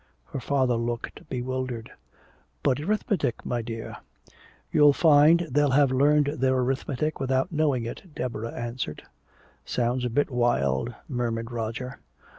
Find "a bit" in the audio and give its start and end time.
10.03-10.31